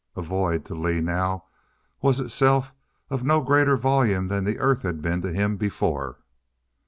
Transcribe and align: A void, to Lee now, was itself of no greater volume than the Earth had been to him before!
A 0.15 0.21
void, 0.23 0.65
to 0.65 0.73
Lee 0.73 0.99
now, 0.99 1.43
was 2.01 2.19
itself 2.19 2.73
of 3.11 3.23
no 3.23 3.39
greater 3.43 3.77
volume 3.77 4.29
than 4.29 4.45
the 4.45 4.57
Earth 4.57 4.81
had 4.81 4.99
been 4.99 5.21
to 5.21 5.31
him 5.31 5.57
before! 5.57 6.17